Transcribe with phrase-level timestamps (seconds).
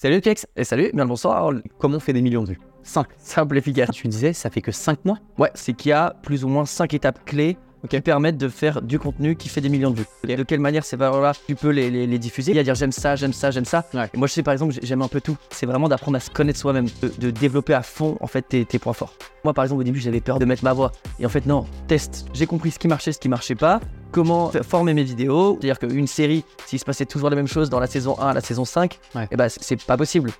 [0.00, 1.52] Salut Piex Et salut, bien le bonsoir.
[1.76, 2.60] Comment on fait des millions de vues?
[2.84, 3.90] Simple, simple et efficace.
[3.90, 5.18] Tu disais, ça fait que 5 mois?
[5.38, 7.56] Ouais, c'est qu'il y a plus ou moins 5 étapes clés
[7.88, 10.06] qui permettent de faire du contenu qui fait des millions de vues.
[10.24, 10.34] Ok.
[10.36, 12.52] De quelle manière ces valeurs-là, tu peux les, les- les diffuser?
[12.52, 13.84] Il y a dire j'aime ça, j'aime ça, j'aime ça.
[13.94, 14.08] Ouais.
[14.12, 15.36] Et moi, je sais par exemple, j'ai- j'aime un peu tout.
[15.50, 18.64] C'est vraiment d'apprendre à se connaître soi-même, de, de développer à fond en fait tes,
[18.64, 19.14] tes points forts.
[19.44, 20.90] Moi, par exemple, au début, j'avais peur de mettre ma voix.
[21.20, 22.26] Et en fait, non, test.
[22.34, 23.80] J'ai compris ce qui marchait, ce qui marchait pas.
[24.10, 25.58] Comment former mes vidéos?
[25.60, 28.32] C'est-à-dire qu'une série, s'il se passait toujours la même chose dans la saison 1 à
[28.34, 29.28] la saison 5, Ouais.
[29.30, 30.30] et bah, c'est- c'est pas possible.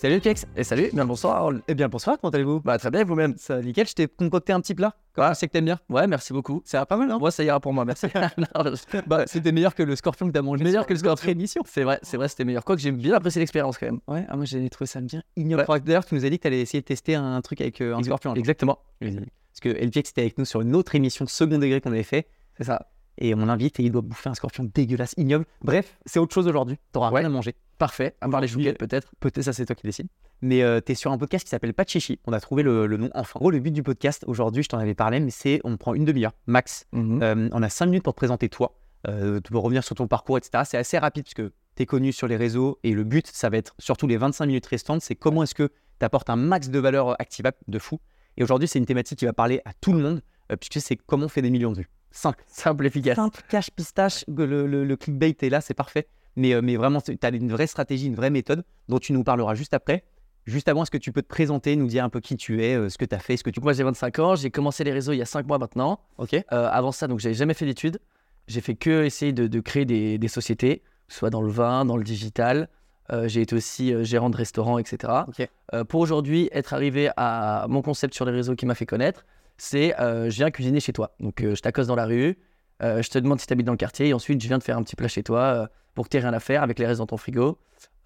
[0.00, 1.52] Salut Piex Et salut, bien le bonsoir.
[1.68, 2.60] Eh bien bonsoir, comment allez-vous?
[2.60, 3.34] Bah, très bien, et vous-même?
[3.36, 4.94] Ça nickel, je t'ai concocté un petit plat.
[5.14, 6.62] Quoi, c'est que t'aimes bien Ouais, merci beaucoup.
[6.64, 7.18] Ça va pas mal, hein?
[7.18, 8.06] Moi, ça ira pour moi, merci.
[8.38, 10.64] Non, je- Bah, c'était meilleur que le scorpion que t'as mangé.
[10.64, 11.30] Meilleur que le scorpion.
[11.30, 11.62] émission.
[11.66, 12.64] C'est vrai, c'est vrai, c'était meilleur.
[12.64, 14.00] Quoique j'ai bien apprécié l'expérience quand même.
[14.08, 15.66] Ouais, ah, moi j'ai trouvé ça bien ignoble.
[15.68, 15.80] Ouais.
[15.80, 18.02] D'ailleurs, tu nous as dit que t'allais essayer de tester un truc avec euh, un
[18.02, 18.34] scorpion.
[18.34, 18.78] Exactement.
[19.00, 22.26] Parce que LPX était avec nous sur une autre émission second degré qu'on avait fait.
[22.56, 22.86] C'est ça.
[23.18, 25.44] Et on l'invite et il doit bouffer un scorpion dégueulasse, ignoble.
[25.60, 26.78] Bref, c'est autre chose aujourd'hui.
[26.92, 27.18] T'auras Ouais.
[27.20, 27.54] rien à manger.
[27.80, 28.14] Parfait.
[28.20, 29.10] À part les chouquettes peut-être.
[29.20, 30.08] Peut-être ça, c'est toi qui décides.
[30.42, 32.20] Mais euh, t'es sur un podcast qui s'appelle Pas de Chichi.
[32.26, 33.38] On a trouvé le, le nom enfin.
[33.38, 35.94] En gros, le but du podcast aujourd'hui, je t'en avais parlé, mais c'est on prend
[35.94, 36.84] une demi-heure max.
[36.92, 37.22] Mhm.
[37.22, 38.78] Euh, on a cinq minutes pour te présenter toi.
[39.08, 40.64] Euh, tu peux revenir sur ton parcours, etc.
[40.66, 43.48] C'est assez rapide parce que tu es connu sur les réseaux et le but, ça
[43.48, 45.68] va être surtout les 25 minutes restantes, c'est comment est-ce que
[46.00, 47.98] tu apportes un max de valeur activable de fou.
[48.36, 50.20] Et aujourd'hui, c'est une thématique qui va parler à tout le monde
[50.52, 51.90] euh, puisque c'est comment on fait des millions de vues.
[52.10, 52.44] Simple.
[52.46, 53.16] Simple, efficace.
[53.16, 56.08] Simple, cash, pistache, le, le, le clickbait est là, c'est parfait.
[56.40, 59.22] Mais, euh, mais vraiment, tu as une vraie stratégie, une vraie méthode dont tu nous
[59.22, 60.04] parleras juste après.
[60.46, 62.74] Juste avant, est-ce que tu peux te présenter, nous dire un peu qui tu es,
[62.74, 63.60] euh, ce que tu as fait, ce que tu...
[63.60, 66.00] Moi j'ai 25 ans, j'ai commencé les réseaux il y a 5 mois maintenant.
[66.16, 68.00] Ok Euh, avant ça, donc j'avais jamais fait d'études.
[68.48, 71.98] J'ai fait que essayer de, de créer des, des sociétés, soit dans le vin, dans
[71.98, 72.68] le digital.
[73.12, 75.12] Euh, j'ai été aussi euh, gérant de restaurant, etc.
[75.28, 75.48] Ok.
[75.74, 79.24] Euh, pour aujourd'hui, être arrivé à mon concept sur les réseaux qui m'a fait connaître,
[79.58, 81.14] c'est je viens cuisiner chez toi.
[81.20, 82.38] Donc je t'accoste dans la rue,
[82.80, 84.76] je te demande si tu habites dans le quartier, et ensuite je viens te faire
[84.78, 86.98] un petit plat chez toi euh, pour que tu rien à faire avec les restes
[87.00, 87.58] dans ton frigo.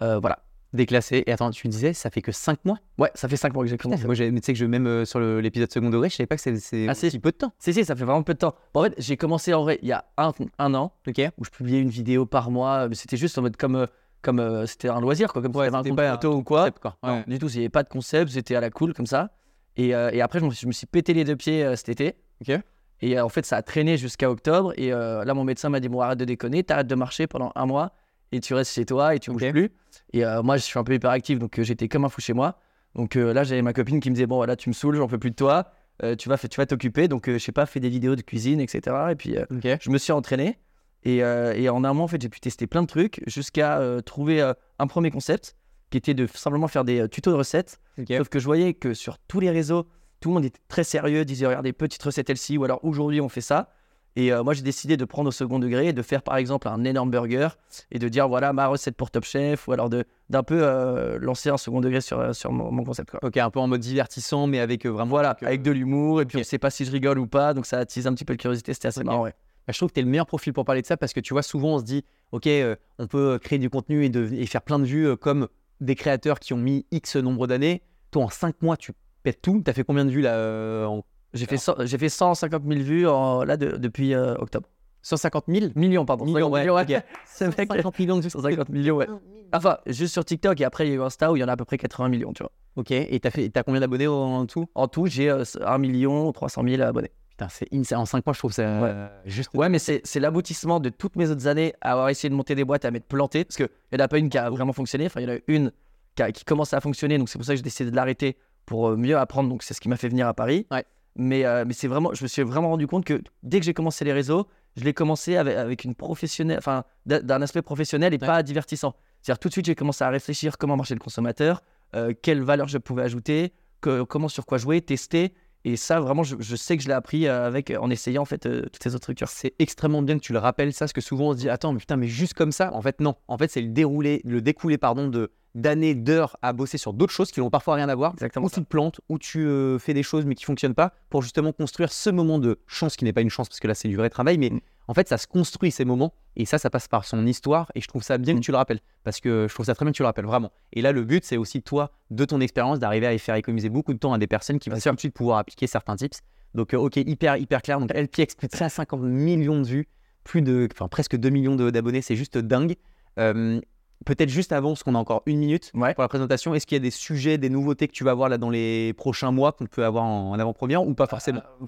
[0.03, 0.39] Euh, voilà.
[0.73, 1.23] Déclassé.
[1.29, 2.79] Et attends, tu disais, ça fait que 5 mois?
[2.99, 4.05] Ouais, ça fait 5 mois que j'ai commencé.
[4.07, 6.43] Moi, tu sais que je, même euh, sur l'épisode second degré, je savais pas que
[6.43, 7.17] c'est Ah, si.
[7.21, 7.53] peu de temps.
[7.61, 8.57] Si, si, ça fait vraiment peu de temps.
[8.73, 11.23] Bon, en fait, j'ai commencé en vrai il y a un, un an, Ok.
[11.39, 12.89] où je publiais une vidéo par mois.
[12.93, 13.87] C'était juste en mode comme, euh,
[14.21, 16.43] comme euh, c'était un loisir, quoi, comme Ouais, un c'était compte pas un photo ou
[16.43, 16.61] quoi.
[16.63, 16.97] Concept, quoi.
[17.05, 19.31] Non, du tout, il n'y avait pas de concept, c'était à la cool comme ça.
[19.77, 21.77] Et, euh, et après, je me, suis, je me suis pété les deux pieds euh,
[21.77, 22.17] cet été.
[22.41, 22.59] Ok.
[23.01, 24.73] Et euh, en fait, ça a traîné jusqu'à octobre.
[24.77, 27.53] Et euh, là, mon médecin m'a dit Bon, arrête de déconner, t'arrêtes de marcher pendant
[27.55, 27.93] un mois
[28.33, 29.39] et tu restes chez toi et tu Ok.
[29.39, 29.71] bouges plus.
[30.13, 32.33] Et euh, moi, je suis un peu hyperactif, donc euh, j'étais comme un fou chez
[32.33, 32.59] moi.
[32.95, 35.19] Donc là, j'avais ma copine qui me disait Bon, voilà, tu me saoules, j'en peux
[35.19, 35.73] plus de toi.
[36.19, 37.09] Tu vas, tu vas t'occuper.
[37.09, 38.97] Donc, je sais pas, fais des vidéos de cuisine, etc.
[39.11, 39.37] Et puis,
[39.81, 40.59] je me suis entraîné.
[41.03, 44.41] Et, et en un mois, en fait, j'ai pu tester plein de trucs jusqu'à trouver
[44.79, 45.57] un premier concept
[45.91, 47.81] qui était de simplement faire des tutos de recettes.
[48.09, 49.89] Sauf que je voyais que sur tous les réseaux,
[50.25, 53.29] tout le monde était très sérieux, disait regardez, petite recette LC, ou alors aujourd'hui on
[53.29, 53.69] fait ça.
[54.17, 56.67] Et euh, moi j'ai décidé de prendre au second degré et de faire par exemple
[56.67, 57.49] un énorme burger
[57.91, 61.51] et de dire voilà ma recette pour Top Chef, ou alors d'un peu euh, lancer
[61.51, 63.11] un second degré sur, euh, sur mon, mon concept.
[63.11, 63.21] Quoi.
[63.23, 65.11] Ok, un peu en mode divertissant, mais avec vraiment.
[65.11, 66.41] Voilà, avec de l'humour, et puis Ok.
[66.41, 68.39] on sait pas si je rigole ou pas, donc ça attise un petit peu la
[68.39, 69.07] curiosité, c'était assez Ok.
[69.07, 69.25] marrant.
[69.25, 69.35] ouais.
[69.67, 71.21] Bah, je trouve que tu es le meilleur profil pour parler de ça parce que
[71.21, 72.03] tu vois, souvent on se dit,
[72.33, 75.17] ok, euh, on peut créer du contenu et, de- et faire plein de vues euh,
[75.17, 75.49] comme
[75.83, 77.83] des créateurs qui ont mis X nombre d'années.
[78.11, 78.93] Toi, en 5 mois, tu
[79.25, 79.61] pètes tout.
[79.65, 81.03] Tu as fait combien de vues là euh, en
[81.33, 84.69] J'ai fait, j'ai fait 150 000 vues en- là de- depuis euh, octobre.
[85.03, 86.25] 150 000 Millions, pardon.
[86.25, 87.05] Millions, 150 ouais, millions, ok.
[87.27, 88.31] Ce mec, 150 millions de vues.
[88.31, 89.09] 150 millions, ouais.
[89.53, 91.49] Enfin, juste sur TikTok et après il y a eu Insta où il y en
[91.49, 92.53] a à peu près 80 millions, tu vois.
[92.77, 94.67] Ok, et tu as, combien d'abonnés en, tout?
[94.75, 97.11] En tout, j'ai euh, 1 million 300 000 abonnés.
[97.31, 97.99] Putain, c'est insane.
[97.99, 99.51] En 5 mois, je trouve ça euh, juste.
[99.55, 102.55] Ouais, mais c'est c'est l'aboutissement de toutes mes autres années à avoir essayé de monter
[102.55, 103.45] des boîtes, à m'être planté.
[103.45, 105.07] Parce qu'il n'y en a pas une qui a vraiment fonctionné.
[105.07, 105.71] Enfin, il y en a une
[106.17, 107.19] qui, a- qui commence à fonctionner.
[107.19, 108.37] Donc, c'est pour ça que j'ai décidé de l'arrêter
[108.67, 109.49] pour euh, mieux apprendre.
[109.49, 110.67] Donc, c'est ce qui m'a fait venir à Paris.
[110.71, 110.85] Ouais.
[111.17, 113.75] Mais, euh, mais c'est vraiment, je me suis vraiment rendu compte que dès que j'ai
[113.75, 118.19] commencé les réseaux, je l'ai commencé avec, avec une professionnelle, enfin, d'un aspect professionnel et
[118.21, 118.27] Ouais.
[118.27, 118.95] pas divertissant.
[119.23, 121.63] C'est-à-dire, tout de suite, j'ai commencé à réfléchir comment marchait le consommateur,
[121.95, 125.35] euh, quelle valeur je pouvais ajouter, que- comment sur quoi jouer, tester.
[125.67, 128.45] Et ça, vraiment, je, je sais que je l'ai appris avec, en essayant en fait
[128.45, 129.29] euh, toutes ces autres structures.
[129.29, 131.73] C'est extrêmement bien que tu le rappelles ça, parce que souvent on se dit attends
[131.73, 132.75] mais putain mais juste comme ça.
[132.75, 133.15] En fait non.
[133.29, 137.13] En fait c'est le déroulé, le découlé pardon de d'années, d'heures à bosser sur d'autres
[137.13, 138.13] choses qui n'ont parfois rien à voir.
[138.15, 140.93] Exactement Ou tu te plantes, ou tu euh, fais des choses mais qui fonctionnent pas
[141.11, 143.75] pour justement construire ce moment de chance qui n'est pas une chance parce que là
[143.75, 144.61] c'est du vrai travail, mais Mm.
[144.89, 147.81] en fait ça se construit ces moments et ça ça passe par son histoire et
[147.81, 148.41] je trouve ça bien Mm.
[148.41, 150.27] que tu le rappelles parce que je trouve ça très bien que tu le rappelles
[150.27, 150.51] vraiment.
[150.73, 153.69] Et là le but c'est aussi toi de ton expérience d'arriver à y faire économiser
[153.69, 156.21] beaucoup de temps à des personnes qui vont tout de suite pouvoir appliquer certains tips.
[156.55, 157.79] Donc euh, ok hyper hyper clair.
[157.81, 159.89] Donc LPX plus de 150 millions de vues,
[160.25, 162.75] plus de enfin presque 2 millions d'abonnés, c'est juste dingue.
[163.19, 163.61] Euh,
[164.05, 165.95] Peut-être juste avant, parce qu'on a encore une minute Ouais.
[165.95, 168.29] pour la présentation, est-ce qu'il y a des sujets, des nouveautés que tu vas voir
[168.29, 171.43] là dans les prochains mois qu'on peut avoir en, en avant-première ou pas forcément?
[171.63, 171.67] Euh,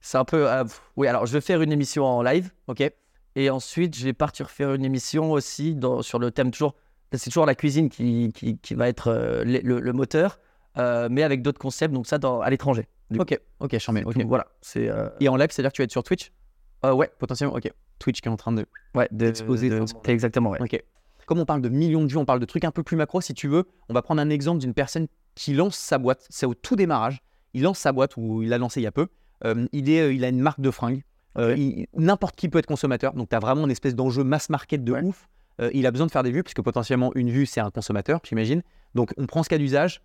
[0.00, 0.50] C'est un peu.
[0.50, 0.64] euh,
[0.96, 2.50] oui, alors je vais faire une émission en live.
[2.68, 2.82] Ok?
[3.34, 6.74] Et ensuite, je vais partir faire une émission aussi dans- sur le thème toujours
[7.14, 10.38] c'est toujours la cuisine qui, qui, qui va être euh, le, le- le moteur,
[10.78, 12.86] euh, mais avec d'autres concepts, donc ça dans, à l'étranger.
[13.18, 14.02] Ok, ok, j'en mets.
[14.02, 14.24] coup, ok.
[14.24, 14.88] Voilà, c'est.
[15.20, 16.32] Et en live, c'est-à-dire que tu vas être sur Twitch?
[16.82, 17.70] Ouais, potentiellement Ok.
[17.98, 18.64] Twitch qui est en train de.
[18.94, 20.62] ouais, de, Exposer de- ton- Exactement, ouais.
[20.62, 20.82] Ok.
[21.32, 23.22] Comme on parle de millions de vues, on parle de trucs un peu plus macro.
[23.22, 26.26] Si tu veux, on va prendre un exemple d'une personne qui lance sa boîte.
[26.28, 27.22] C'est au tout démarrage.
[27.54, 29.06] Il lance sa boîte ou il l'a lancé il y a peu.
[29.46, 31.02] Euh, il, est, euh, il a une marque de fringues.
[31.38, 31.56] Euh,
[31.96, 33.14] N'importe qui peut être consommateur.
[33.14, 35.02] Donc, tu as vraiment une espèce d'enjeu mass market de Ouais.
[35.02, 35.26] ouf.
[35.72, 38.62] Il a besoin de faire des vues, puisque potentiellement, une vue, c'est un consommateur, j'imagine.
[38.94, 40.02] Donc, on prend ce cas d'usage.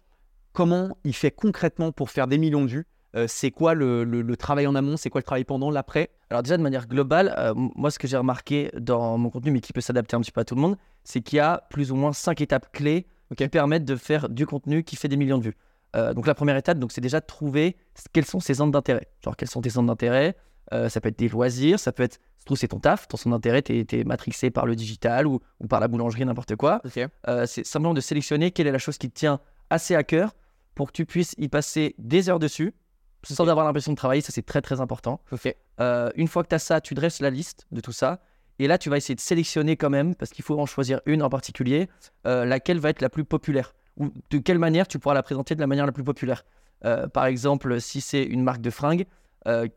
[0.54, 2.86] Comment il fait concrètement pour faire des millions de vues
[3.16, 4.98] Euh, C'est quoi le, le- le travail en amont?
[4.98, 6.10] C'est quoi le travail pendant, l'après?
[6.30, 9.62] Alors déjà de manière globale, euh, moi ce que j'ai remarqué dans mon contenu, mais
[9.62, 11.92] qui peut s'adapter un petit peu à tout le monde, c'est qu'il y a plus
[11.92, 13.08] ou moins cinq étapes clés
[13.38, 15.58] qui permettent de faire du contenu qui fait des millions de vues.
[15.96, 18.72] Euh, donc la première étape, donc c'est déjà de trouver s- quels sont ses centres
[18.74, 19.08] d'intérêt.
[19.24, 20.36] Genre quels sont tes centres d'intérêt?
[20.90, 23.34] Ça peut être des loisirs, ça peut être, je trouve c'est ton taf, ton centre
[23.38, 26.82] d'intérêt, t'es es matrixé par le digital ou, ou par la boulangerie, n'importe quoi.
[27.46, 29.40] C'est simplement de sélectionner quelle est la chose qui te tient
[29.70, 30.36] assez à cœur
[30.76, 32.74] pour que tu puisses y passer des heures dessus
[33.34, 34.22] sans avoir l'impression de travailler.
[34.22, 35.22] Ça, c'est très très important.
[35.80, 38.20] Euh, une fois que tu as ça, tu dresses la liste de tout ça.
[38.60, 41.22] Et là, tu vas essayer de sélectionner quand même, parce qu'il faut en choisir une
[41.22, 41.90] en particulier,
[42.26, 43.76] euh, laquelle va être la plus populaire.
[43.98, 46.44] Ou de quelle manière tu pourras la présenter de la manière la plus populaire.
[46.86, 49.06] Euh, par exemple, si c'est une marque de fringues,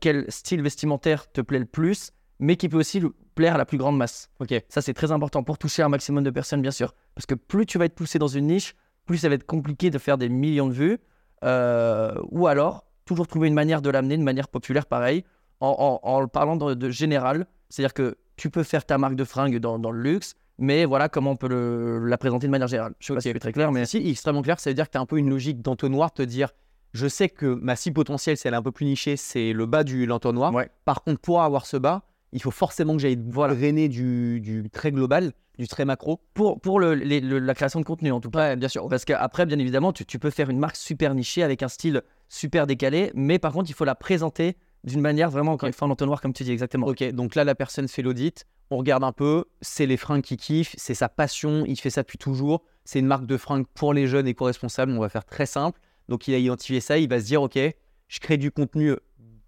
[0.01, 3.01] quel style vestimentaire te plaît le plus, mais qui peut aussi
[3.35, 4.29] plaire à la plus grande masse.
[4.41, 4.53] Ok.
[4.67, 6.93] Ça, c'est très important pour toucher un maximum de personnes, bien sûr.
[7.15, 8.75] Parce que plus tu vas être poussé dans une niche,
[9.05, 10.97] plus ça va être compliqué de faire des millions de vues.
[11.43, 15.23] Ou alors, toujours trouver une manière de l'amener de manière populaire, pareil,
[15.59, 17.45] en, en, parlant de, de général.
[17.69, 21.09] C'est-à-dire que tu peux faire ta marque de fringues dans, dans le luxe, mais voilà
[21.09, 22.93] comment on peut le- la présenter de manière générale.
[22.99, 24.85] Je sais pas si c'est très clair, mais Mais si, extrêmement clair, ça veut dire
[24.87, 26.49] que tu as un peu une logique d'entonnoir, te dire
[26.93, 29.65] je sais que ma cible potentielle, si elle est un peu plus nichée, c'est le
[29.65, 30.53] bas du l'entonnoir.
[30.53, 30.69] Ouais.
[30.83, 33.55] Par contre, pour avoir ce bas, il faut forcément que j'aille Voilà.
[33.55, 36.21] drainer du, du très global, du très macro.
[36.33, 38.39] pour, pour le- les- le- la création de contenu en tout cas.
[38.39, 38.87] Ouais, bien sûr.
[38.87, 42.01] Parce qu'après, bien évidemment, tu, tu peux faire une marque super nichée avec un style
[42.29, 45.87] super décalé, mais par contre, il faut la présenter d'une manière vraiment, encore une fois,
[45.87, 46.87] en entonnoir, comme tu dis exactement.
[46.87, 50.37] Ok, donc là, la personne fait l'audit, on regarde un peu, c'est les fringues qui
[50.37, 53.93] kiffent, c'est sa passion, il fait ça depuis toujours, c'est une marque de fringues pour
[53.93, 55.79] les jeunes éco-responsables, on va faire très simple.
[56.09, 57.59] Donc il a identifié ça, il va se dire, ok,
[58.07, 58.93] je crée du contenu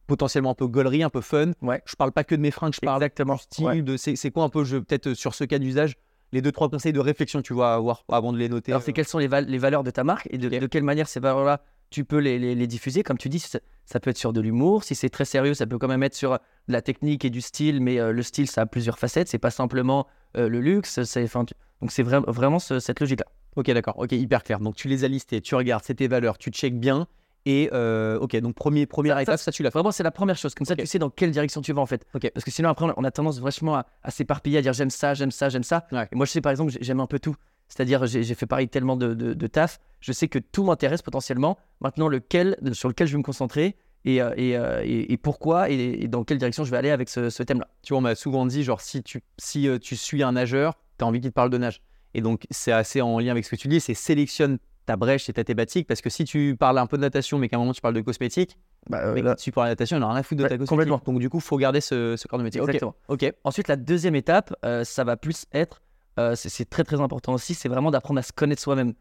[0.07, 1.51] potentiellement un peu gaulerie, un peu fun.
[1.61, 1.81] Ouais.
[1.85, 3.37] Je parle pas que de mes fringues, je parle Exactement.
[3.37, 3.81] style, Ouais.
[3.81, 5.95] de c'est c'est quoi un peu, je peut-être euh, sur ce cas d'usage,
[6.31, 8.71] les deux trois conseils de réflexion que tu vas avoir avant de les noter.
[8.71, 10.83] Alors, c'est euh, quelles sont les, val- les valeurs de ta marque et de, quelle
[10.83, 11.61] manière ces valeurs-là
[11.91, 13.03] tu peux les, les- les diffuser?
[13.03, 14.83] Comme tu dis, ça, ça peut être sur de l'humour.
[14.83, 17.39] Si c'est très sérieux, ça peut quand même être sur de la technique et du
[17.41, 19.27] style, mais euh, le style, ça a plusieurs facettes.
[19.27, 21.03] C'est pas simplement euh, le luxe.
[21.03, 23.27] c'est- enfin, tu- Donc, c'est vra- vraiment ce- cette logique-là.
[23.55, 24.59] Ok, d'accord, ok, hyper clair.
[24.59, 27.07] Donc tu les as listés, tu regardes, c'est tes valeurs, tu checkes bien.
[27.45, 29.77] Et euh, ok, donc premier, première Ça- étape, ça- ça, tu l'as fait.
[29.79, 30.55] Vraiment, c'est la première chose.
[30.55, 32.05] Comme ça, tu sais dans quelle direction tu vas en fait.
[32.13, 32.29] Ok.
[32.33, 35.13] Parce que sinon, après, on a tendance vachement à, à s'éparpiller, à dire j'aime ça,
[35.13, 35.85] j'aime ça, j'aime ça.
[35.91, 36.07] Ouais.
[36.11, 37.35] Et moi, je sais par exemple, j'ai- j'aime un peu tout.
[37.67, 39.79] C'est-à-dire, j'ai fait pareil tellement de, de, de taf.
[39.99, 41.57] Je sais que tout m'intéresse potentiellement.
[41.81, 43.75] Maintenant, lequel, sur lequel je vais me concentrer
[44.05, 47.09] et, euh, et, euh, et- et pourquoi et, dans quelle direction je vais aller avec
[47.09, 47.67] ce, ce thème-là.
[47.81, 51.03] Tu vois, on m'a souvent dit, genre, si tu, si, tu suis un nageur, tu
[51.03, 51.81] as envie qu'il te parle de nage.
[52.13, 55.29] Et donc, c'est assez en lien avec ce que tu dis, c'est sélectionne ta brèche
[55.29, 57.59] et ta thématique, parce que si tu parles un peu de natation, mais qu'à un
[57.59, 58.57] moment tu parles de cosmétique,
[58.89, 60.49] Bah, euh, là- suit pour la natation, il en a rien à foutre de Ouais,
[60.49, 60.69] ta cosmétique.
[60.69, 61.01] complètement.
[61.05, 62.59] Donc, du coup, faut garder ce, ce corps de métier.
[62.59, 62.95] Exactement.
[63.07, 63.33] ok.
[63.45, 65.81] Ensuite, la deuxième étape, euh, ça va plus être,
[66.19, 68.93] euh, c'est- très très important aussi, c'est vraiment d'apprendre à se connaître soi-même.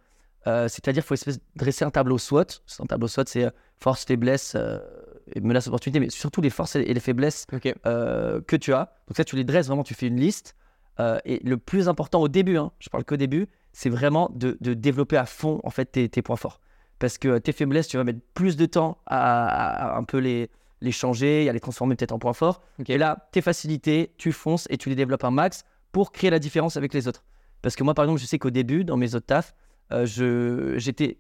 [0.45, 2.63] C'est-à-dire, il faut espèce- dresser un tableau SWOT.
[2.81, 3.49] Un tableau SWOT, c'est
[3.79, 4.57] force, faiblesse
[5.37, 8.93] et menace, opportunité, mais surtout les forces et les faiblesses que tu as.
[9.09, 10.57] Donc ça, tu les dresses vraiment, tu fais une liste.
[11.25, 14.75] Et le plus important au début, hein, je parle qu'au début, c'est vraiment de, de
[14.75, 16.61] développer à fond en fait tes, tes points forts.
[16.99, 20.19] Parce que tes faiblesses, tu vas mettre plus de temps à, à- à un peu
[20.19, 20.51] les,
[20.81, 22.63] les changer, et à les transformer peut-être en points forts.
[22.79, 22.91] Ok.
[22.91, 26.39] Et là, tes facilités, tu fonces et tu les développes un max pour créer la
[26.39, 27.25] différence avec les autres.
[27.61, 29.55] Parce que moi, par exemple, je sais qu'au début, dans mes autres tafs,
[29.93, 31.19] euh, je, j'étais,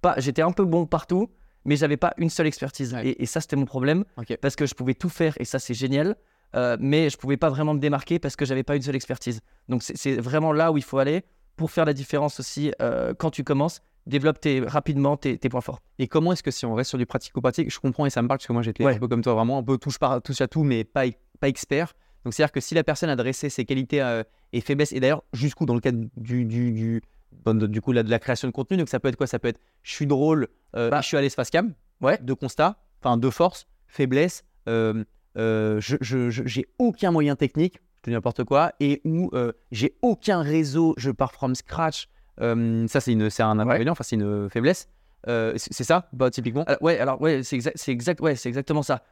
[0.00, 1.30] pas, j'étais un peu bon partout,
[1.64, 2.92] mais j'avais pas une seule expertise.
[2.94, 3.08] Ouais.
[3.08, 4.04] Et, et ça, c'était mon problème,
[4.40, 6.16] parce que je pouvais tout faire, et ça, c'est génial.
[6.54, 9.40] euh, mais je pouvais pas vraiment me démarquer parce que j'avais pas une seule expertise.
[9.68, 11.24] Donc c'est vraiment là où il faut aller
[11.56, 13.80] pour faire la différence aussi euh, quand tu commences.
[14.06, 15.80] Développe tes, rapidement tes, tes points forts.
[16.00, 18.26] Et comment est-ce que si on reste sur du pratico-pratique, je comprends et ça me
[18.26, 18.96] parle parce que moi j'étais Ouais.
[18.96, 21.04] un peu comme toi, vraiment un peu touche, par, touche à tout, mais pas,
[21.38, 21.94] pas expert.
[22.24, 25.22] Donc c'est-à-dire que si la personne a dressé ses qualités euh, et faiblesses, et d'ailleurs
[25.32, 27.02] jusqu'où dans le cadre du, du, du,
[27.44, 29.28] bon, de- du coup, là, de la création de contenu, donc ça peut être quoi?
[29.28, 31.00] Ça peut être je suis drôle, euh, Bah.
[31.00, 32.18] je suis à l'espace cam, Ouais.
[32.22, 35.04] deux constats, enfin deux forces, faiblesses, euh,
[35.36, 39.52] euh, je, je- je- j'ai aucun moyen technique, je dis n'importe quoi, et où euh,
[39.70, 42.08] j'ai aucun réseau, je pars from scratch.
[42.40, 44.88] Euh, ça c'est un inconvénient, enfin c'est une faiblesse.
[45.28, 46.64] Euh, c'est ça, bah, typiquement?
[46.64, 49.02] Alors, ouais, alors ouais, c'est exact, c'est exact, ouais, c'est exactement ça.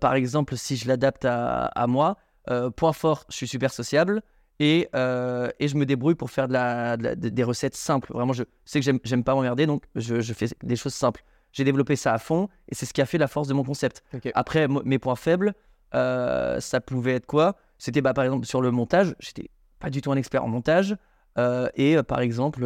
[0.00, 2.18] Par exemple, si je l'adapte à, à moi,
[2.76, 4.22] point fort, je suis super sociable.
[4.60, 8.12] Et, et je me débrouille pour faire de la, de la- de- des recettes simples.
[8.12, 11.24] Vraiment, je sais que j'aime- pas m'emmerder, donc je, je fais des choses simples.
[11.52, 13.64] J'ai développé ça à fond et c'est ce qui a fait la force de mon
[13.64, 14.04] concept.
[14.34, 15.54] Après, mes points faibles,
[15.94, 17.56] euh, ça pouvait être quoi?
[17.78, 19.14] C'était bah, par exemple sur le montage.
[19.18, 20.96] J'étais pas du tout un expert en montage.
[21.38, 22.62] euh, et euh, par exemple,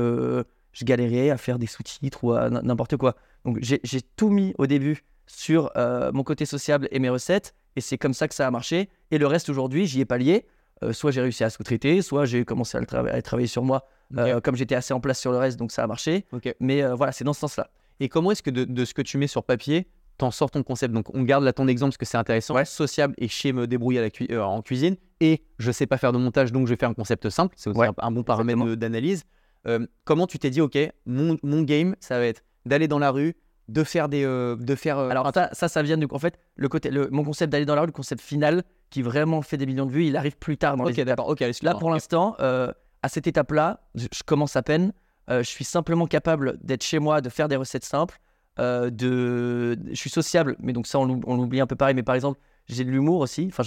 [0.72, 3.16] je galérais à faire des sous-titres ou à n'importe quoi.
[3.44, 5.70] Donc j'ai tout mis au début sur
[6.12, 7.54] mon côté sociable et mes recettes.
[7.76, 8.88] Et c'est comme ça que ça a marché.
[9.10, 10.46] Et le reste aujourd'hui, j'y ai pas lié.
[10.82, 13.62] Euh, soit j'ai réussi à sous-traiter, soit j'ai commencé à, le trava- à travailler sur
[13.62, 16.26] moi, euh, comme j'étais assez en place sur le reste, donc ça a marché.
[16.60, 17.70] Mais euh, voilà, c'est dans ce sens-là.
[17.98, 20.62] Et comment est-ce que de, de ce que tu mets sur papier, t'en sors ton
[20.62, 22.54] concept Donc on garde là ton exemple parce que c'est intéressant.
[22.54, 22.64] Ouais.
[22.64, 24.96] Sociable et chez me débrouiller à la cui- euh, en cuisine.
[25.20, 27.54] Et je sais pas faire de montage, donc je vais faire un concept simple.
[27.56, 27.88] C'est aussi Ouais.
[27.88, 29.24] un, un bon paramètre d'analyse.
[29.66, 33.10] Euh, comment tu t'es dit, ok, mon, mon game, ça va être d'aller dans la
[33.10, 33.34] rue,
[33.68, 34.98] de faire des, euh, de faire.
[34.98, 37.74] Alors ça, ça, ça vient du en fait le côté, le, mon concept d'aller dans
[37.74, 40.56] la rue, le concept final qui vraiment fait des millions de vues, il arrive plus
[40.56, 41.16] tard dans les ok, étapes.
[41.16, 41.28] d'accord.
[41.30, 44.92] Ok, Là pour l'instant, à cette étape-là, je, je commence à peine.
[45.28, 48.20] Je suis simplement capable d'être chez moi, de faire des recettes simples.
[48.58, 51.94] Euh, de, je suis sociable, mais donc ça on l'oub- on l'oublie un peu pareil.
[51.94, 53.46] Mais par exemple, j'ai de l'humour aussi.
[53.48, 53.62] Enfin,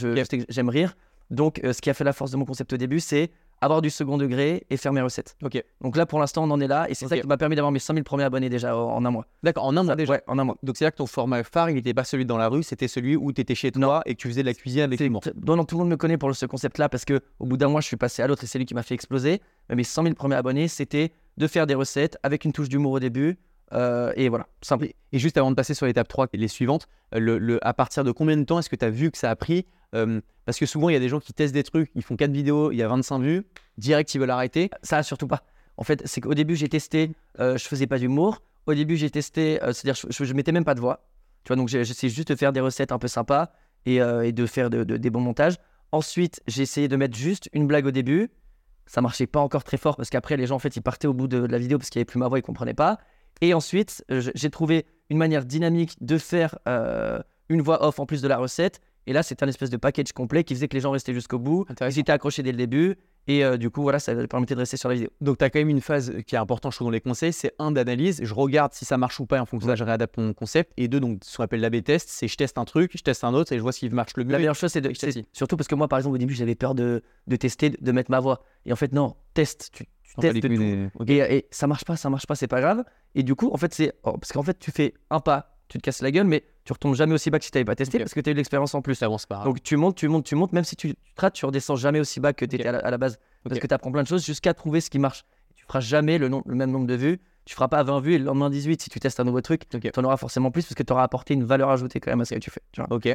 [0.49, 0.95] j'aime rire.
[1.31, 3.29] Donc, euh, ce qui a fait la force de mon concept au début, c'est
[3.61, 5.35] avoir du second degré et faire mes recettes.
[5.43, 5.63] Ok.
[5.81, 7.71] Donc là, pour l'instant, on en est là, et c'est ça qui m'a permis d'avoir
[7.71, 9.27] mes 100 000 premiers abonnés déjà en, un mois.
[9.43, 10.13] D'accord, en un mois déjà.
[10.13, 10.57] Ouais, en un mois.
[10.63, 12.87] Donc c'est là que ton format phare, il n'était pas celui dans la rue, c'était
[12.87, 15.09] celui où tu étais chez toi et que tu faisais de la cuisine avec t-
[15.45, 17.67] non, non, tout le monde me connaît pour ce concept-là parce que au bout d'un
[17.67, 19.39] mois, je suis passé à l'autre et c'est lui qui m'a fait exploser.
[19.69, 22.93] Mais mes 100 000 premiers abonnés, c'était de faire des recettes avec une touche d'humour
[22.93, 23.37] au début.
[23.73, 24.87] Euh, et voilà, simple.
[25.11, 28.11] Et, juste avant de passer sur l'étape 3, les suivantes, le, le- à partir de
[28.11, 30.65] combien de temps est-ce que tu as vu que ça a pris Euh, Parce que
[30.67, 32.77] souvent, il y a des gens qui testent des trucs, ils font 4 vidéos, il
[32.77, 33.43] y a 25 vues,
[33.77, 34.69] direct, ils veulent arrêter.
[34.83, 35.43] Ça, surtout pas.
[35.77, 38.41] En fait, c'est qu'au début, j'ai testé, euh, je faisais pas d'humour.
[38.67, 41.05] Au début, j'ai testé, euh, c'est-à-dire, je, je mettais même pas de voix.
[41.43, 43.51] Tu vois, donc j'essayais juste de faire des recettes un peu sympas
[43.85, 45.55] et, et de faire de- de- des bons montages.
[45.91, 48.29] Ensuite, j'ai essayé de mettre juste une blague au début.
[48.85, 51.13] Ça marchait pas encore très fort parce qu'après, les gens, en fait, ils partaient au
[51.13, 52.99] bout de, de la vidéo parce qu'il n'y avait plus ma voix, ils comprenaient pas.
[53.41, 58.05] Et ensuite, euh, j'ai trouvé une manière dynamique de faire euh, une voix off en
[58.05, 58.81] plus de la recette.
[59.07, 61.39] Et là, c'était un espèce de package complet qui faisait que les gens restaient jusqu'au
[61.39, 61.65] bout.
[61.81, 62.95] Ils étaient accrochés dès le début.
[63.27, 65.09] Et euh, du coup, voilà, ça permettait de rester sur la vidéo.
[65.21, 67.33] Donc, tu as quand même une phase qui est importante, je trouve, dans les conseils.
[67.33, 68.19] C'est un, d'analyse.
[68.23, 69.37] Je regarde si ça marche ou pas.
[69.37, 70.73] et En fonction de ça, je réadapte mon concept.
[70.77, 72.09] Et deux, donc, ce qu'on appelle l'AB test.
[72.09, 74.23] C'est je teste un truc, je teste un autre et je vois s'il marche le
[74.23, 74.31] mieux.
[74.31, 74.89] La meilleure chose, c'est de.
[74.89, 75.25] petit.
[75.33, 77.91] Surtout parce que moi, par exemple, au début, j'avais peur de, de tester, de, de
[77.91, 78.43] mettre ma voix.
[78.65, 79.69] Et en fait, non, teste.
[79.73, 80.61] Tu, tu testes tout.
[80.63, 81.13] des-.
[81.13, 82.83] Et, et ça marche pas, ça marche pas, c'est pas grave.
[83.15, 83.93] Et du coup, en fait, c'est.
[84.03, 86.73] oh, parce qu'en fait, tu fais un pas, tu te casses la gueule, mais tu
[86.73, 88.73] retombes jamais aussi bas que si t'avais pas testé parce que tu as eu l'expérience
[88.75, 88.95] en plus.
[88.95, 89.43] Ça avance pas.
[89.43, 91.75] Donc tu montes, tu montes, tu montes, même si tu, tu te rates, tu redescends
[91.75, 93.17] jamais aussi bas que tu étais à, la, à la base.
[93.43, 95.23] Parce que tu apprends plein de choses jusqu'à trouver ce qui marche.
[95.55, 97.19] Tu feras jamais le, nom- le même nombre de vues.
[97.45, 99.67] Tu feras pas 20 vues et le lendemain 18 si tu testes un nouveau truc.
[99.69, 102.21] Tu en auras forcément plus parce que tu auras apporté une valeur ajoutée quand même
[102.21, 102.61] à ce que tu fais.
[102.71, 102.95] tu vois.
[102.95, 103.07] Ok.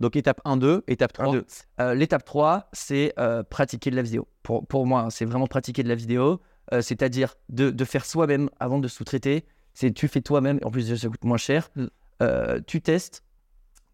[0.00, 1.26] Donc, étape 1, 2, étape 3.
[1.28, 1.46] Un, deux.
[1.80, 4.26] Euh, L'étape 3, c'est euh, pratiquer de la vidéo.
[4.42, 6.40] Pour, pour moi, hein, c'est vraiment pratiquer de la vidéo.
[6.72, 9.44] euh, C'est-à-dire de, de faire soi-même avant de sous-traiter.
[9.72, 10.58] C'est tu fais toi-même.
[10.64, 11.70] En plus, ça coûte moins cher.
[11.76, 11.86] Mm.
[12.66, 13.22] Tu testes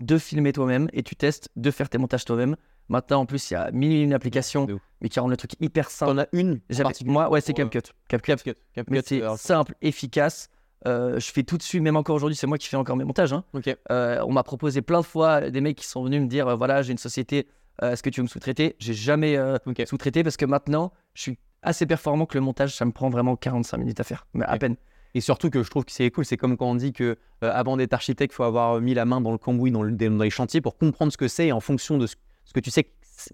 [0.01, 2.57] de filmer toi-même et tu testes de faire tes montages toi-même.
[2.89, 4.67] Maintenant, en plus, il y a mille et une applications,
[5.01, 6.13] mais qui rendent le truc hyper simple.
[6.13, 6.61] T'en as une
[7.05, 7.81] Moi, ouais, c'est CapCut.
[8.09, 8.33] CapCut.
[8.33, 8.55] CapCut.
[8.75, 10.49] CapCut, Mais c'est simple, efficace.
[10.87, 13.33] Euh, je fais tout dessus, même encore aujourd'hui, c'est moi qui fais encore mes montages.
[13.33, 13.45] hein.
[13.91, 16.55] Euh, on m'a proposé plein de fois des mecs qui sont venus me dire euh,
[16.57, 17.47] voilà, j'ai une société,
[17.83, 18.77] euh, est-ce que tu veux me sous-traiter?
[18.79, 19.37] J'ai jamais
[19.87, 23.37] sous-traité parce que maintenant, je suis assez performant que le montage, ça me prend vraiment
[23.37, 24.77] 45 minutes à faire, mais à peine.
[25.15, 27.77] Et surtout que je trouve que c'est cool, c'est comme quand on dit que avant
[27.77, 30.31] d'être architecte, il faut avoir mis la main dans le cambouis, dans, le- dans les
[30.31, 32.87] chantiers pour comprendre ce que c'est et en fonction de ce, ce que tu sais.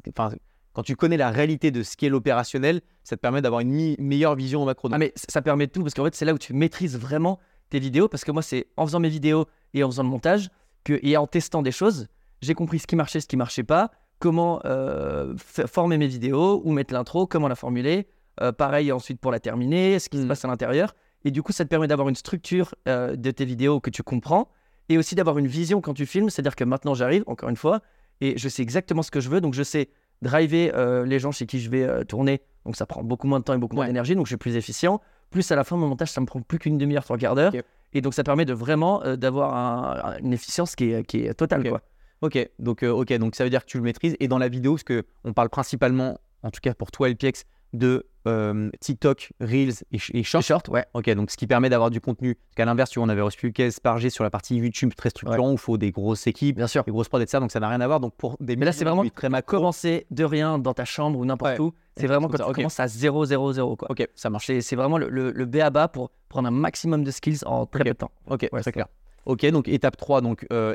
[0.08, 0.32] Enfin,
[0.72, 4.34] quand tu connais la réalité de ce qu'est l'opérationnel, ça te permet d'avoir une meilleure
[4.34, 4.88] vision au macro.
[4.90, 7.38] Ah, mais ça permet de tout parce qu'en fait, c'est là où tu maîtrises vraiment
[7.70, 10.50] tes vidéos parce que moi, c'est en faisant mes vidéos et en faisant le montage
[10.82, 12.08] que, et en testant des choses,
[12.42, 16.72] j'ai compris ce qui marchait, ce qui marchait pas, comment euh, former mes vidéos, où
[16.72, 18.08] mettre l'intro, comment la formuler.
[18.40, 20.28] Euh, pareil ensuite pour la terminer, ce qui se Mm.
[20.28, 20.96] passe à l'intérieur.
[21.24, 24.02] Et du coup, ça te permet d'avoir une structure euh, de tes vidéos que tu
[24.02, 24.48] comprends
[24.88, 26.28] et aussi d'avoir une vision quand tu filmes.
[26.28, 27.82] C'est-à-dire que maintenant, j'arrive, encore une fois,
[28.20, 29.40] et je sais exactement ce que je veux.
[29.40, 29.90] Donc, je sais
[30.22, 32.40] driver euh, les gens chez qui je vais euh, tourner.
[32.64, 34.14] Donc, ça prend beaucoup moins de temps et beaucoup moins d'énergie.
[34.16, 35.00] Donc, je suis plus efficient.
[35.30, 37.52] Plus à la fin, mon montage, ça me prend plus qu'une demi-heure, trois quarts d'heure.
[37.92, 41.18] Et donc, ça permet de vraiment euh, d'avoir un- un- une efficience qui est, qui
[41.26, 41.60] est totale.
[41.60, 41.68] Ok.
[41.68, 41.80] Quoi.
[42.22, 44.16] Ok, donc, ok, donc ça veut dire que tu le maîtrises.
[44.20, 47.44] Et dans la vidéo, parce que on parle principalement, en tout cas pour toi, LPX,
[47.72, 50.42] de euh, TikTok, Reels et, et Shorts.
[50.42, 50.84] Short, ouais.
[50.94, 52.34] Ok, donc ce qui permet d'avoir du contenu.
[52.34, 55.10] Parce qu'à l'inverse, tu vois, on avait reçu Kez Pargé sur la partie YouTube très
[55.10, 56.82] structurant où il faut des grosses équipes, Bien sûr.
[56.84, 58.00] des grosses prods et ça, donc ça n'a rien à voir.
[58.00, 59.56] Donc pour des Mais là, c'est vraiment très macro.
[59.56, 61.60] Commencer de rien dans ta chambre ou n'importe Ouais.
[61.60, 61.72] où.
[61.96, 62.56] C'est vraiment quand ça, tu ok.
[62.56, 63.76] commences à 0, 0, 0.
[63.76, 63.90] Quoi.
[63.90, 64.50] Ok, ça marche.
[64.60, 67.64] C'est vraiment le, le, le B à bas pour prendre un maximum de skills en
[67.66, 67.86] très Ok.
[67.86, 68.10] peu de temps.
[68.28, 68.86] Ok, Ouais, c'est clair.
[69.24, 70.74] Ok, donc étape 3, donc euh,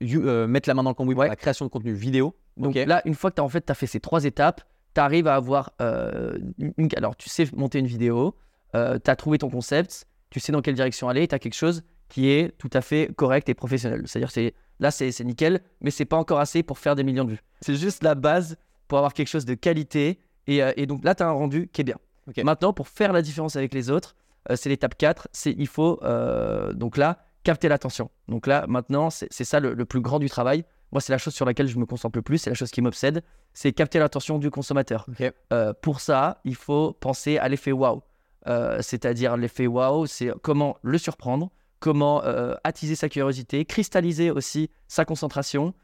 [0.00, 2.34] you- euh, mettre la main dans le cambouis pour la création de contenu vidéo.
[2.56, 2.84] Donc Ok.
[2.86, 4.60] là, une fois que tu as en fait, as fait ces trois étapes,
[4.94, 5.72] tu arrives à avoir.
[5.80, 8.36] euh, une- alors, tu sais monter une vidéo,
[8.74, 11.82] tu as trouvé ton concept, tu sais dans quelle direction aller, tu as quelque chose
[12.08, 14.02] qui est tout à fait correct et professionnel.
[14.06, 17.30] C'est-à-dire, c'est là, c'est nickel, mais c'est pas encore assez pour faire des millions de
[17.32, 17.40] vues.
[17.60, 18.56] C'est juste la base
[18.88, 20.18] pour avoir quelque chose de qualité.
[20.46, 21.96] Et, euh, et donc là, tu as un rendu qui est bien.
[22.44, 24.14] Maintenant, pour faire la différence avec les autres,
[24.50, 25.28] euh, c'est l'étape 4.
[25.32, 28.10] C'est il faut, euh, donc là, capter l'attention.
[28.28, 30.64] Donc là, maintenant, c'est c'est ça le, le plus grand du travail.
[30.92, 32.82] Moi, c'est la chose sur laquelle je me concentre le plus, c'est la chose qui
[32.82, 33.22] m'obsède,
[33.54, 35.06] c'est capter l'attention du consommateur.
[35.52, 38.02] Euh, pour ça, il faut penser à l'effet wow.
[38.46, 44.70] Euh, C'est-à-dire l'effet wow, c'est comment le surprendre, comment euh, attiser sa curiosité, cristalliser aussi
[44.86, 45.74] sa concentration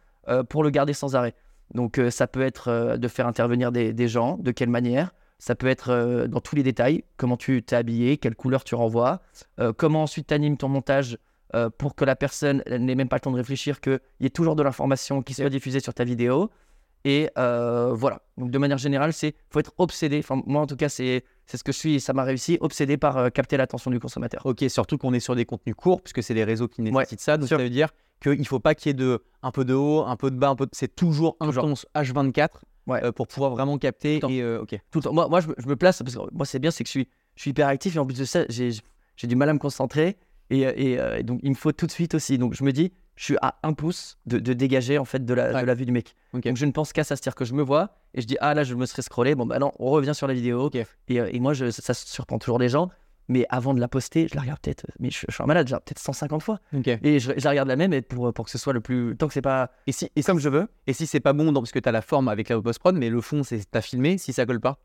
[0.51, 1.35] pour le garder sans arrêt.
[1.73, 5.15] Donc ça peut être de faire intervenir des, des gens, de quelle manière.
[5.39, 9.23] Ça peut être dans tous les détails, comment tu t'es habillé, quelle couleur tu renvoies,
[9.79, 11.17] comment ensuite tu animes ton montage
[11.55, 14.31] euh, pour que la personne n'ait même pas le temps de réfléchir, qu'il y ait
[14.31, 16.51] toujours de l'information qui soit diffusée sur ta vidéo.
[17.05, 18.23] Et euh, voilà.
[18.37, 20.19] Donc de manière générale, c'est faut être obsédé.
[20.19, 21.95] Enfin moi en tout cas c'est c'est ce que je suis.
[21.95, 24.45] et Ça m'a réussi obsédé par euh, capter l'attention du consommateur.
[24.45, 27.37] Ok, surtout qu'on est sur des contenus courts, puisque c'est les réseaux qui nécessitent ça.
[27.39, 27.57] Donc sûr.
[27.57, 27.91] ça veut dire
[28.21, 30.37] qu'il ne faut pas qu'il y ait de, un peu de haut, un peu de
[30.37, 30.71] bas, un peu de...
[30.75, 32.49] c'est toujours intense H24
[32.89, 33.05] Ouais.
[33.05, 34.19] euh, pour pouvoir vraiment capter.
[34.19, 34.35] Tout le temps.
[34.35, 34.81] Et, ok.
[34.91, 35.13] Tout le temps.
[35.13, 36.93] Moi, moi je, me- je me place parce que moi c'est bien, c'est que je
[36.93, 38.71] suis je suis hyper actif et en plus de ça j'ai
[39.17, 40.17] j'ai du mal à me concentrer
[40.51, 42.39] et, euh, et, euh, et donc il me faut tout de suite aussi.
[42.39, 45.35] Donc je me dis je suis à un pouce de, de dégager en fait de
[45.35, 45.61] la, Ouais.
[45.63, 46.15] de la vue du mec.
[46.35, 48.55] Donc je ne pense qu'à ça, c'est-à-dire que je me vois et je dis ah
[48.55, 49.35] là je me serais scrollé.
[49.35, 50.67] Bon bah non, on revient sur la vidéo.
[50.67, 50.77] Ok.
[50.77, 50.87] Et,
[51.21, 52.91] euh, et moi je, ça, surprend toujours les gens.
[53.31, 55.67] Mais avant de la poster, je la regarde peut-être, mais je, je suis un malade,
[55.67, 56.61] regarde peut-être 150 fois.
[56.75, 56.87] Ok.
[56.89, 59.17] Et je, je la regarde la même et pour, pour que ce soit le plus.
[59.19, 60.67] Tant que c'est pas Et si, et comme je veux.
[60.87, 62.97] Et si c'est pas bon, dans- parce que tu as la forme avec la post-prod,
[62.97, 64.79] mais le fond, c'est t'as filmé, si ça colle pas?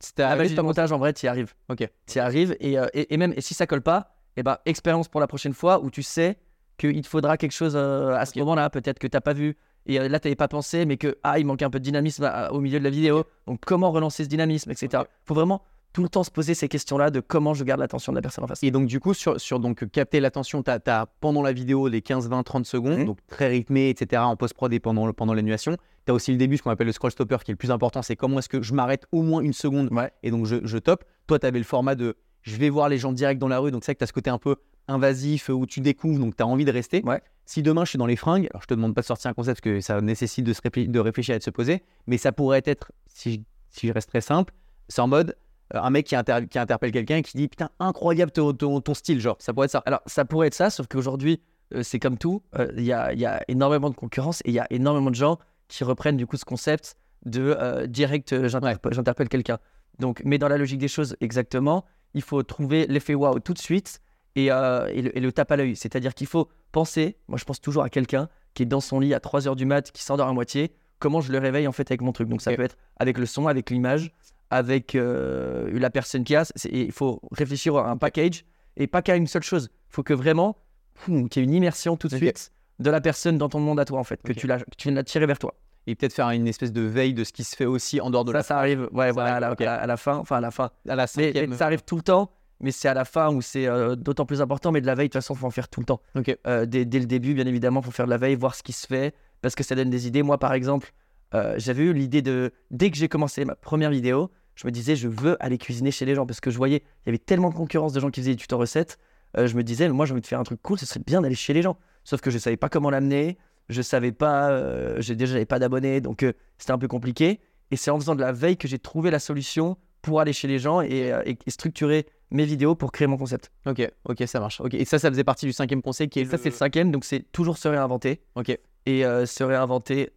[0.00, 1.54] Si t'as- Ah bah, juste en montage, en vrai, tu y arrives.
[1.68, 1.88] Ok.
[2.08, 4.60] Tu y arrives et, euh, et, et même et si ça colle pas, et bah,
[4.66, 6.36] expérience pour la prochaine fois où tu sais
[6.78, 9.56] qu'il te faudra quelque chose euh, à ce moment-là, peut-être que t'as pas vu.
[9.86, 12.24] Et euh, là, t'avais pas pensé, mais que ah, il manque un peu de dynamisme
[12.24, 13.24] à- au milieu de la vidéo.
[13.46, 15.02] Donc, comment relancer ce dynamisme, etc.
[15.02, 15.08] Ok.
[15.24, 15.62] Faut vraiment
[15.92, 18.44] tout le temps se poser ces questions-là de comment je garde l'attention de la personne
[18.44, 18.62] en face.
[18.62, 21.88] Et donc, du coup, sur, sur donc, euh, capter l'attention, tu as, pendant la vidéo
[21.88, 23.04] les 15, 20, 30 secondes, Mhm.
[23.06, 25.76] donc très rythmé, etc., en post-prod et pendant, pendant l'annulation.
[26.04, 27.70] Tu as aussi le début, ce qu'on appelle le scroll stopper, qui est le plus
[27.70, 30.10] important, c'est comment est-ce que je m'arrête au moins une seconde Ouais.
[30.22, 31.04] et donc je, je top.
[31.26, 33.70] Toi, tu avais le format de je vais voir les gens direct dans la rue,
[33.70, 34.56] donc c'est vrai que tu as ce côté un peu
[34.88, 37.02] invasif euh, où tu découvres, donc tu as envie de rester.
[37.04, 37.20] Ouais.
[37.44, 39.34] Si demain je suis dans les fringues, alors je te demande pas de sortir un
[39.34, 42.18] concept parce que ça nécessite de, se réfléchir, de réfléchir et de se poser, mais
[42.18, 44.54] ça pourrait être, si je, si je reste très simple,
[44.88, 45.36] c'est en mode
[45.74, 48.80] euh, un mec qui, inter- qui interpelle quelqu'un et qui dit putain, incroyable ton, ton-
[48.80, 49.82] ton style, genre, ça pourrait être ça.
[49.86, 51.40] Alors, ça pourrait être ça, sauf qu'aujourd'hui,
[51.74, 52.42] euh, c'est comme tout.
[52.58, 55.16] euh, Il y, a, y a énormément de concurrence et il y a énormément de
[55.16, 59.58] gens qui reprennent du coup ce concept de direct, j'interpelle j'interpelle quelqu'un.
[59.98, 63.58] Donc, mais dans la logique des choses, exactement, il faut trouver l'effet wow tout de
[63.58, 64.00] suite
[64.34, 65.76] et, euh, et le, et le tape à l'œil.
[65.76, 69.14] C'est-à-dire qu'il faut penser, moi je pense toujours à quelqu'un qui est dans son lit
[69.14, 71.90] à 3 heures du mat, qui s'endort à moitié, comment je le réveille en fait
[71.90, 72.28] avec mon truc.
[72.28, 74.12] Donc ça peut être avec le son, avec l'image,
[74.50, 76.44] avec euh, la personne qui a.
[76.70, 78.44] Il faut réfléchir à un package
[78.76, 79.68] et pas qu'à une seule chose.
[79.90, 80.56] Il faut que vraiment
[81.04, 83.84] qu'il y ait une immersion tout de suite de la personne dans ton monde à
[83.84, 85.54] toi en fait, que tu, la, que tu viennes la tirer vers toi.
[85.86, 88.24] Et peut-être faire une espèce de veille de ce qui se fait aussi en dehors
[88.24, 89.60] de ça, la ça arrive, ouais, Ça voilà, à, la, arrive, ok.
[89.62, 90.70] à la- à la fin, enfin à la fin.
[90.88, 93.66] à la Mais, ça arrive tout le temps, mais c'est à la fin où c'est
[93.66, 94.72] euh, d'autant plus important.
[94.72, 96.00] Mais de la veille, de toute façon, faut en faire tout le temps.
[96.46, 98.72] Euh, dès, dès le début, bien évidemment, faut faire de la veille, voir ce qui
[98.72, 100.22] se fait, parce que ça donne des idées.
[100.24, 100.92] Moi, par exemple,
[101.34, 104.96] euh, j'avais eu l'idée de, dès que j'ai commencé ma première vidéo, je me disais,
[104.96, 107.50] je veux aller cuisiner chez les gens, parce que je voyais, il y avait tellement
[107.50, 108.98] de concurrence de gens qui faisaient des tutos recettes.
[109.36, 111.20] euh, je me disais, moi, j'ai envie de faire un truc cool, ce serait bien
[111.20, 111.76] d'aller chez les gens.
[112.04, 113.36] Sauf que je savais pas comment l'amener,
[113.68, 117.40] je savais pas, euh, j'ai déjà j'avais pas d'abonnés, donc euh, c'était un peu compliqué.
[117.70, 120.46] Et c'est en faisant de la veille que j'ai trouvé la solution pour aller chez
[120.46, 123.50] les gens et, euh, et- et structurer mes vidéos pour créer mon concept.
[123.66, 124.60] Ok, ok, ça marche.
[124.60, 126.54] Ok, et ça, ça faisait partie du cinquième conseil qui est Et ça, c'est le
[126.54, 128.20] cinquième, donc c'est toujours se réinventer.
[128.36, 128.56] Ok.
[128.86, 130.10] Et euh, se réinventer,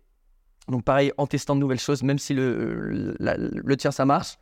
[0.67, 4.38] donc pareil, en testant de nouvelles choses, même si le, la- le tien, ça marche,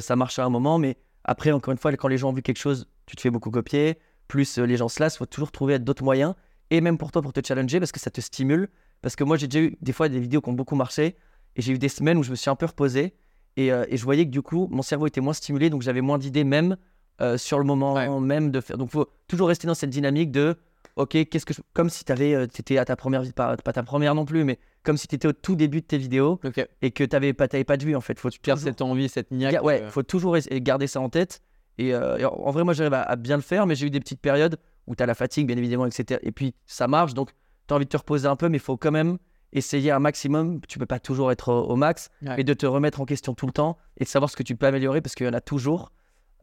[0.00, 2.42] ça marche à un moment, mais après, encore une fois, quand les gens ont vu
[2.42, 5.52] quelque chose, tu te fais beaucoup copier, plus les gens se lassent, il faut toujours
[5.52, 6.34] trouver d'autres moyens,
[6.70, 8.68] et même pour toi, pour te challenger, parce que ça te stimule.
[9.02, 11.16] Parce que moi, j'ai déjà eu des fois des vidéos qui ont beaucoup marché,
[11.56, 13.14] et j'ai eu des semaines où je me suis un peu reposé,
[13.56, 16.00] et, euh, et je voyais que du coup, mon cerveau était moins stimulé, donc j'avais
[16.02, 16.76] moins d'idées même
[17.20, 18.08] euh, sur le moment Ouais.
[18.20, 18.78] même de faire.
[18.78, 20.56] Donc, il faut toujours rester dans cette dynamique de
[20.96, 21.60] ok, qu'est-ce que je...
[21.72, 24.58] comme si tu étais à ta première vie, pas, pas ta première non plus, mais
[24.82, 26.40] comme si tu étais au tout début de tes vidéos
[26.82, 28.18] et que tu n'avais pas, pas de vue en fait.
[28.18, 29.62] Faut Garde toujours- cette envie, cette niaque.
[29.62, 31.42] Ouais, euh, faut toujours garder ça en tête.
[31.78, 33.86] Et, euh, et en en vrai, moi j'arrive à, à bien le faire, mais j'ai
[33.86, 34.56] eu des petites périodes
[34.90, 36.20] où tu as la fatigue, bien évidemment, etc.
[36.22, 37.30] Et puis ça marche, donc
[37.68, 39.16] tu as envie de te reposer un peu, mais il faut quand même
[39.52, 40.60] essayer un maximum.
[40.68, 42.34] Tu peux pas toujours être au, au max, Ouais.
[42.36, 44.54] mais de te remettre en question tout le temps et de savoir ce que tu
[44.56, 45.92] peux améliorer parce qu'il y en a toujours.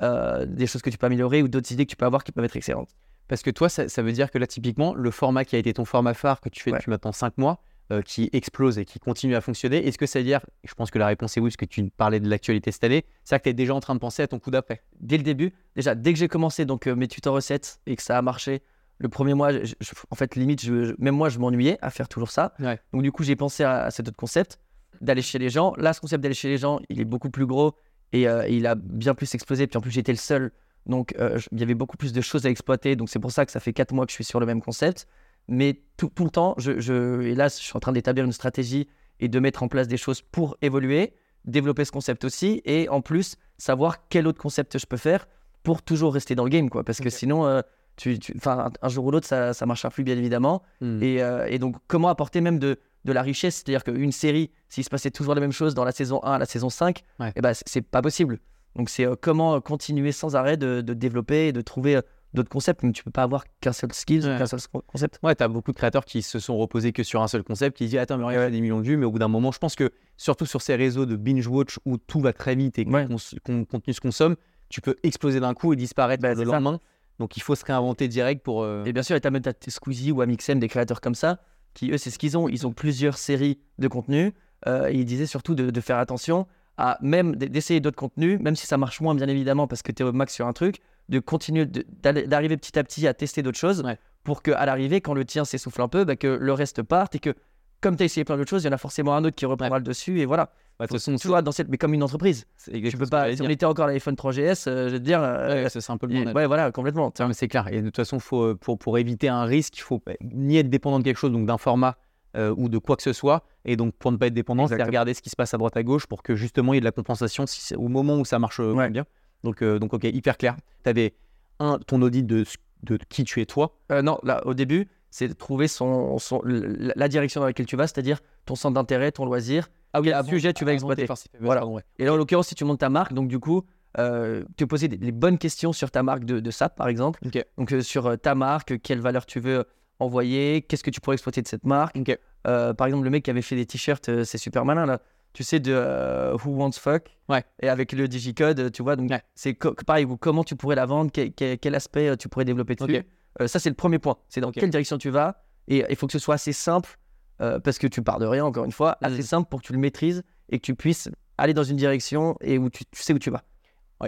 [0.02, 2.32] euh, des choses que tu peux améliorer ou d'autres idées que tu peux avoir qui
[2.32, 2.92] peuvent être excellentes.
[3.28, 5.74] Parce que toi, ça, ça veut dire que là, typiquement, le format qui a été
[5.74, 6.78] ton format phare que tu fais Ouais.
[6.78, 10.20] depuis maintenant 5 mois, euh, qui explose et qui continue à fonctionner, est-ce que ça
[10.20, 12.72] veut dire, je pense que la réponse est oui, parce que tu parlais de l'actualité
[12.72, 14.82] cette année, c'est-à-dire que tu es déjà en train de penser à ton coup d'après
[15.00, 18.04] Dès le début, déjà, dès que j'ai commencé donc euh, mes tutos recettes et que
[18.04, 18.62] ça a marché,
[19.00, 22.10] le premier mois, je- je- en fait, limite, je- même moi, je m'ennuyais à faire
[22.10, 22.54] toujours ça.
[22.60, 22.80] Ouais.
[22.94, 24.60] Donc, du coup, j'ai pensé à, à cet autre concept
[25.02, 25.74] d'aller chez les gens.
[25.78, 27.76] Là, ce concept d'aller chez les gens, il est beaucoup plus gros
[28.12, 29.68] et euh, il a bien plus explosé.
[29.68, 30.52] Puis en plus, j'étais le seul.
[30.88, 32.96] Donc, euh, il y avait beaucoup plus de choses à exploiter.
[32.96, 34.62] Donc, c'est pour ça que ça fait 4 mois que je suis sur le même
[34.62, 35.06] concept.
[35.48, 38.32] Mais tout, tout le temps, je, je, et là, je suis en train d'établir une
[38.34, 38.88] stratégie
[39.20, 41.14] et de mettre en place des choses pour évoluer,
[41.46, 42.62] développer ce concept aussi.
[42.66, 45.28] Et en plus, savoir quel autre concept je peux faire
[45.64, 46.70] pour toujours rester dans le game.
[46.70, 46.84] Quoi.
[46.84, 47.62] Parce que sinon, euh,
[47.96, 50.62] tu, tu- un, un jour ou l'autre, ça, ça marchera plus, bien évidemment.
[50.82, 51.02] Hmm.
[51.02, 53.56] Et, euh, et donc, comment apporter même de, de la richesse?
[53.56, 56.38] C'est-à-dire qu'une série, s'il se passait toujours la même chose dans la saison 1 à
[56.38, 57.32] la saison 5, Ouais.
[57.36, 58.40] eh ben, c'est- pas possible.
[58.76, 62.00] Donc, c'est euh, comment continuer sans arrêt de, de développer et de trouver
[62.34, 62.84] d'autres concepts.
[62.84, 64.38] Mais tu peux pas avoir qu'un seul skill, Ouais.
[64.38, 65.20] qu'un seul concept.
[65.24, 67.78] Ouais, tu as beaucoup de créateurs qui se sont reposés que sur un seul concept,
[67.78, 69.52] qui disent Attends, mais regarde, j'ai des millions de vues, mais au bout d'un moment,
[69.52, 72.86] je pense que surtout sur ces réseaux de binge-watch où tout va très vite et
[72.86, 73.08] que Ouais.
[73.08, 74.36] le contenu se consomme,
[74.70, 76.52] tu peux exploser d'un coup et disparaître Bah, le ça.
[76.52, 76.80] lendemain.
[77.20, 78.62] Donc il faut se réinventer direct pour.
[78.64, 81.40] euh, Et bien sûr, tu as même Squeezie ou Amixem, des créateurs comme ça,
[81.74, 82.48] qui eux, c'est ce qu'ils ont.
[82.50, 84.34] Ils ont plusieurs séries de contenu.
[84.68, 88.66] euh, ils disaient surtout de, de faire attention à même d'essayer d'autres contenus, même si
[88.68, 90.78] ça marche moins, bien évidemment, parce que tu es au max sur un truc,
[91.10, 93.98] de continuer d'arriver petit à petit à tester d'autres choses Ouais.
[94.24, 97.20] pour qu'à l'arrivée, quand le tien s'essouffle un peu, bah, que le reste parte et
[97.20, 97.34] que.
[97.80, 99.46] Comme tu as essayé plein d'autres choses, il y en a forcément un autre qui
[99.46, 100.46] reprendra le dessus et voilà.
[100.80, 102.46] bah, de toute façon, tu vois, dans cette, mais comme une entreprise.
[102.66, 103.36] Tu peux pas.
[103.36, 105.22] Si on était encore à l'iPhone 3GS, euh, je vais te dire.
[105.22, 107.14] euh, Ouais, c'est un peu le et- ouais, voilà, complètement.
[107.34, 107.68] C'est clair.
[107.72, 110.72] Et de toute façon, faut, euh, pour, pour éviter un risque, il faut ni être
[110.72, 111.98] dépendant de quelque chose, donc d'un format
[112.36, 113.46] euh, ou de quoi que ce soit.
[113.64, 115.78] Et donc, pour ne pas être dépendant, c'est regarder ce qui se passe à droite
[115.78, 118.26] à gauche pour que justement il y ait de la compensation si au moment où
[118.26, 118.90] ça marche Ouais.
[118.90, 119.06] bien.
[119.44, 120.56] Donc, euh, donc, ok, hyper clair.
[120.84, 121.14] Tu avais
[121.60, 122.46] un, ton audit de,
[122.84, 123.76] de qui tu es toi.
[123.92, 127.76] Euh, non, là, au début, c'est de trouver son, son- la direction dans laquelle tu
[127.76, 129.70] vas, c'est-à-dire ton centre d'intérêt, ton loisir.
[129.94, 131.04] Ah Quel sujet tu vas exploiter.
[131.40, 131.62] Voilà.
[131.62, 131.84] Pardon, ouais.
[131.98, 133.64] Et là, en l'occurrence, si tu montes ta marque, donc du coup,
[133.98, 137.20] euh, te poser des, les bonnes questions sur ta marque de, de SAP, par exemple.
[137.58, 139.66] Donc, euh, sur euh, ta marque, quelle valeur tu veux
[140.00, 141.96] envoyer, qu'est-ce que tu pourrais exploiter de cette marque.
[142.44, 145.02] Par exemple, le mec qui avait fait des t-shirts, c'est super malin, là.
[145.34, 147.16] Tu sais, de euh, Who Wants Fuck?
[147.30, 147.44] Ouais.
[147.62, 148.96] Et avec le digicode, tu vois.
[148.96, 149.22] Donc, Ouais.
[149.36, 149.54] c'est
[149.86, 152.76] pareil, ou comment tu pourrais la vendre, quel, quel- quel aspect euh, tu pourrais développer
[152.76, 152.98] dessus?
[152.98, 153.06] Ok.
[153.42, 154.18] Euh, ça, c'est le premier point.
[154.30, 155.44] C'est dans quelle direction tu vas.
[155.68, 156.98] Et il faut que ce soit assez simple,
[157.42, 159.22] euh, parce que tu pars de rien, encore une fois, assez Mhm.
[159.22, 162.58] simple pour que tu le maîtrises et que tu puisses aller dans une direction et
[162.58, 163.44] où tu, tu sais où tu vas.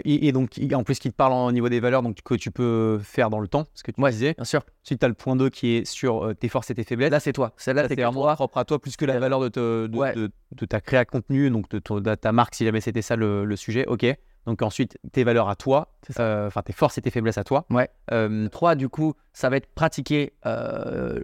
[0.05, 2.51] Et, et donc, en plus, qui te parle au niveau des valeurs, donc que tu
[2.51, 4.11] peux faire dans le temps, ce que tu Ouais.
[4.11, 4.33] disais.
[4.35, 4.61] Bien sûr.
[4.85, 7.09] Ensuite, tu as le point 2 qui est sur euh, tes forces et tes faiblesses.
[7.11, 7.53] Là, c'est toi.
[7.57, 8.35] Celle-là, c'est toi.
[8.35, 10.13] propre à toi plus que la valeur de, te- de, ouais.
[10.13, 11.79] de- de ta créa de contenu, donc de,
[12.15, 13.85] ta marque, si jamais c'était ça le, le sujet.
[13.87, 14.05] Ok.
[14.45, 17.65] Donc ensuite, tes valeurs à toi, euh, enfin tes forces et tes faiblesses à toi.
[17.69, 17.89] Ouais.
[18.11, 21.19] Euh, 3, du coup, ça va être pratiquer euh,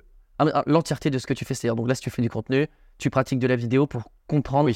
[0.66, 1.54] l'entièreté de ce que tu fais.
[1.54, 4.70] C'est-à-dire, donc là, si tu fais du contenu, tu pratiques de la vidéo pour comprendre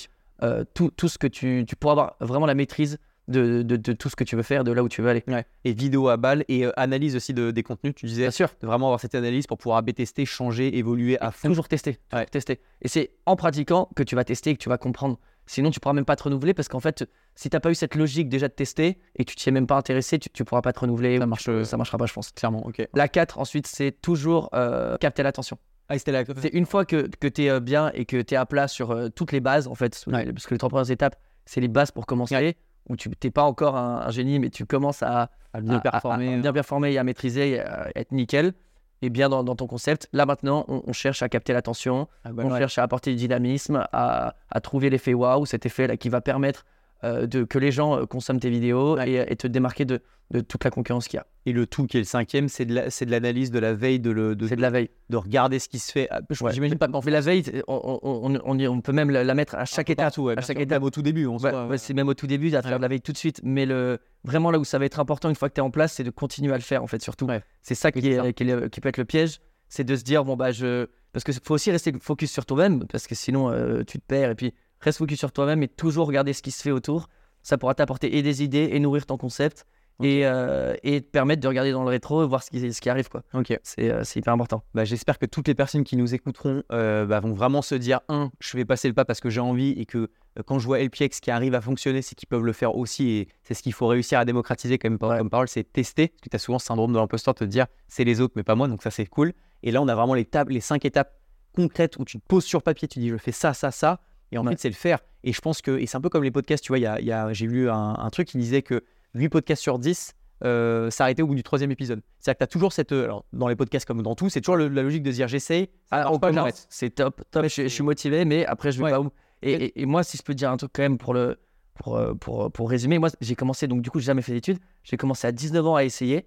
[0.74, 2.98] tout, tout ce que tu, tu pourras avoir vraiment la maîtrise
[3.30, 5.24] de, de- de tout ce que tu veux faire, de là où tu veux aller.
[5.64, 7.94] et vidéo à balle et euh, analyse aussi de, des contenus.
[7.96, 8.50] Tu disais Bien sûr.
[8.62, 11.48] de vraiment avoir cette analyse pour pouvoir AB tester, changer, évoluer à fond.
[11.48, 11.94] Toujours tester.
[12.10, 12.26] toujours Ouais.
[12.26, 12.60] tester.
[12.82, 15.20] Et c'est en pratiquant que tu vas tester et que tu vas comprendre.
[15.46, 17.76] Sinon, tu pourras même pas te renouveler parce qu'en fait, si tu n'as pas eu
[17.76, 20.44] cette logique déjà de tester et que tu t'y es même pas intéressé, tu, tu
[20.46, 21.18] pourras pas te renouveler.
[21.18, 22.32] Ça marche, tu- euh, ça marchera pas, je pense.
[22.32, 22.64] Clairement.
[22.68, 22.88] Ok.
[22.94, 25.58] La 4, ensuite, c'est toujours euh, capter l'attention.
[25.92, 26.24] Ah, la.
[26.40, 28.92] C'est une fois que, que tu es bien et que tu es à plat sur
[28.92, 30.32] euh, toutes les bases, en fait, Ouais.
[30.32, 31.16] parce que les trois premières étapes,
[31.48, 32.56] c'est les bases pour commencer,
[32.88, 35.80] où tu n'es pas encore un, un génie, mais tu commences à, à bien à-
[35.82, 36.36] performer.
[36.36, 38.54] à bien performer et à maîtriser, et à être nickel,
[39.02, 40.08] et bien dans, dans ton concept.
[40.14, 42.58] Là maintenant, on, on cherche à capter l'attention, Ah, bah, on ouais.
[42.60, 46.66] cherche à apporter du dynamisme, à, trouver l'effet waouh, cet effet-là qui va permettre
[47.04, 49.10] euh, de, que les gens euh, consomment tes vidéos Ouais.
[49.10, 51.26] et, et te démarquer de, de toute la concurrence qu'il y a.
[51.46, 53.74] Et le tout qui est le cinquième, c'est de la- c'est de l'analyse, de la
[53.74, 54.90] veille, de, le, C'est de la veille.
[55.10, 56.08] de regarder ce qui se fait.
[56.12, 56.54] Ah, Ouais.
[56.54, 59.34] J'imagine pas On fait la veille, on, on- on- on y- on peut même la,
[59.34, 60.08] mettre à chaque étape.
[60.08, 60.62] Partout, ouais, à chaque sûr.
[60.62, 60.80] étape.
[60.80, 61.26] Même au tout début.
[61.26, 63.40] Ouais, c'est même au tout début, à faire de la veille tout de suite.
[63.44, 65.72] Mais le, vraiment là où ça va être important une fois que tu es en
[65.72, 67.28] place, c'est de continuer à le faire en fait surtout.
[67.62, 70.04] C'est ça, qui, est, qui, est le- qui peut être le piège, c'est de se
[70.04, 73.50] dire bon bah je parce que faut aussi rester focus sur toi-même parce que sinon
[73.52, 76.52] euh, tu te perds et puis reste focus sur toi-même et toujours regarder ce qui
[76.52, 77.08] se fait autour.
[77.42, 79.66] Ça pourra t'apporter et des idées et nourrir ton concept
[80.02, 82.80] et, euh, et te permettre de regarder dans le rétro et voir ce qui, ce
[82.82, 83.24] qui arrive quoi.
[83.34, 83.58] Ok.
[83.64, 84.64] C'est euh, c'est hyper important.
[84.74, 88.00] Bah, J'espère que toutes les personnes qui nous écouteront euh, bah, vont vraiment se dire
[88.08, 90.66] un, je vais passer le pas parce que j'ai envie et que euh, quand je
[90.66, 93.64] vois LPX qui arrive à fonctionner, c'est qu'ils peuvent le faire aussi et c'est ce
[93.64, 95.18] qu'il faut réussir à démocratiser quand même par- Ouais.
[95.18, 96.08] comme parole, c'est tester.
[96.10, 98.34] Parce que tu as souvent ce syndrome de l'imposteur de te dire c'est les autres
[98.38, 99.34] mais pas moi, donc ça c'est cool.
[99.64, 101.14] Et là on a vraiment les, tables, les cinq étapes
[101.56, 104.00] concrètes où tu te poses sur papier, tu dis je fais ça, ça, ça,
[104.32, 104.58] et ensuite Ouais.
[104.60, 105.00] c'est le faire.
[105.24, 107.00] Et je pense que, et c'est un peu comme les podcasts, tu vois, y a,
[107.02, 108.84] y a- j'ai lu un, un truc qui disait que
[109.16, 110.14] 8 podcasts sur 10
[110.46, 112.02] euh, s'arrêter au bout du troisième épisode.
[112.20, 112.94] C'est-à-dire que tu as toujours cette.
[112.94, 115.16] euh, Alors, dans les podcasts comme dans tout, c'est toujours le- la logique de se
[115.18, 116.66] dire j'essaye, Ah, on pas, j'arrête.
[116.70, 117.44] C'est top, top.
[117.48, 118.92] Je, je suis motivé, mais après, je vais Ouais.
[118.92, 119.10] pas où.
[119.42, 121.38] Et, et- et moi, si je peux dire un truc quand même pour, le,
[121.76, 124.60] pour, euh, pour, pour résumer, moi, j'ai commencé, donc du coup, j'ai jamais fait d'études.
[124.84, 126.26] J'ai commencé à 19 ans à essayer.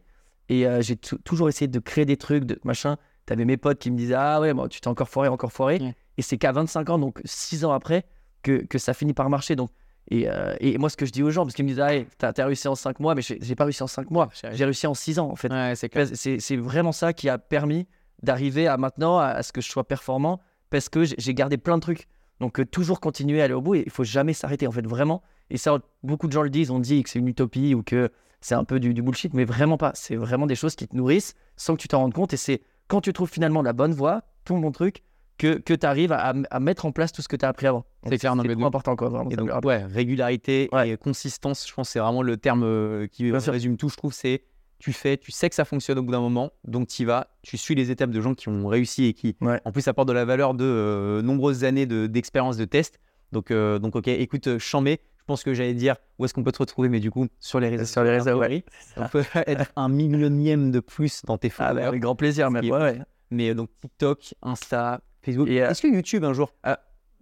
[0.50, 2.96] Et euh, j'ai tou- toujours essayé de créer des trucs, de machin.
[3.24, 5.78] T'avais mes potes qui me disaient Ah ouais, bon, tu t'es encore foiré, encore foiré.
[5.80, 5.94] Ouais.
[6.18, 8.05] Et c'est qu'à 25 ans, donc 6 ans après,
[8.42, 9.57] que, que ça finit par marcher.
[9.57, 9.70] Donc,
[10.11, 11.90] et, euh, et moi, ce que je dis aux gens, parce qu'ils me disent Ah,
[12.18, 14.29] t'as t'as réussi en 5 mois, mais j'ai j'ai pas réussi en 5 mois.
[14.53, 15.51] J'ai réussi en 6 ans, en fait.
[15.51, 16.07] Ouais, c'est clair.
[16.12, 17.87] C'est c'est vraiment ça qui a permis
[18.22, 21.57] d'arriver à maintenant à, à ce que je sois performant parce que j'ai- j'ai gardé
[21.57, 22.09] plein de trucs.
[22.40, 24.87] Donc euh, toujours continuer à aller au bout et il faut jamais s'arrêter en fait
[24.87, 25.22] vraiment.
[25.51, 28.11] Et ça, beaucoup de gens le disent, on dit que c'est une utopie ou que
[28.40, 29.92] c'est un peu du, du bullshit, mais vraiment pas.
[29.94, 32.33] C'est vraiment des choses qui te nourrissent sans que tu t'en rendes compte.
[32.33, 35.03] Et c'est quand tu trouves finalement la bonne voie, ton bon truc,
[35.38, 37.66] que, que tu arrives à, à mettre en place tout ce que tu as appris
[37.66, 37.85] avant.
[38.09, 39.09] C'est clair, non, mais donc- important quoi.
[39.09, 40.90] Vraiment, Et donc, ouais, régularité Ouais.
[40.90, 43.53] et consistance, je pense que c'est vraiment le terme euh, qui Bien sûr.
[43.53, 44.12] résume tout, je trouve.
[44.12, 44.42] C'est
[44.79, 47.29] tu fais, tu sais que ça fonctionne au bout d'un moment, donc tu y vas,
[47.42, 49.61] tu suis les étapes de gens qui ont réussi et qui, Ouais.
[49.64, 52.99] en plus, apportent de la valeur de euh, nombreuses années de- d'expérience de, test.
[53.31, 56.42] Donc, euh, donc, ok, écoute, euh, Chambé, je pense que j'allais dire où est-ce qu'on
[56.42, 57.85] peut te retrouver, mais du coup, sur les réseaux.
[57.85, 58.49] Sur les réseaux, ouais.
[58.49, 58.64] oui.
[58.97, 62.64] On peut être un millionième de plus dans tes Ah, bah, avec grand plaisir même.
[62.64, 62.99] Ouais, ouais.
[63.31, 65.48] Mais euh, donc, TikTok, Insta, Facebook.
[65.48, 66.52] Et, euh, Est-ce que YouTube un jour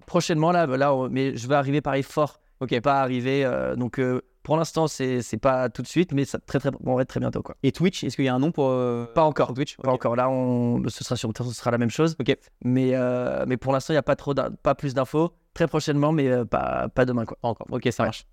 [0.06, 2.40] prochainement là, là on- mais je vais arriver pareil fort.
[2.60, 2.78] Ok.
[2.80, 3.44] Pas arriver.
[3.44, 6.70] euh, donc euh, pour l'instant, c'est c'est pas tout de suite, mais ça très très
[6.84, 7.54] on va être très bientôt quoi.
[7.62, 8.68] Et Twitch, est-ce qu'il y a un nom pour.
[8.70, 9.48] euh, Pas encore.
[9.48, 9.76] pour Twitch?
[9.76, 10.16] Pas encore.
[10.16, 12.16] Là, on, ce sera sur ce sera la même chose.
[12.20, 12.36] Ok.
[12.64, 15.32] Mais euh, mais pour l'instant, il y a pas trop d'in- pas plus d'infos.
[15.54, 17.36] Très prochainement, mais euh, pas pas demain quoi.
[17.42, 17.66] Encore.
[17.70, 18.06] Ok, ça Ouais.
[18.08, 18.24] marche.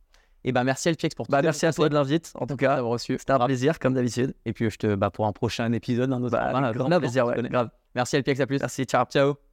[0.44, 2.32] Et ben merci Alfiex pour Bah tous tes merci à toi de l'invite.
[2.36, 3.18] En tout cas, d'avoir reçu.
[3.20, 4.34] c'était un plaisir comme d'habitude.
[4.46, 6.32] Et puis je te bah, pour un prochain épisode, un autre.
[6.32, 7.26] Bah, grand plaisir.
[7.28, 7.70] ouais, grave.
[7.96, 8.60] Merci Alfiex, à plus.
[8.60, 8.86] Merci.
[8.86, 9.06] Ciao.
[9.06, 9.47] Ciao.